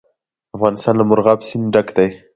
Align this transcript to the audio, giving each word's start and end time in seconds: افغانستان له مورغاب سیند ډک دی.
افغانستان 0.55 0.93
له 0.97 1.03
مورغاب 1.09 1.39
سیند 1.49 1.67
ډک 1.75 1.87
دی. 1.97 2.09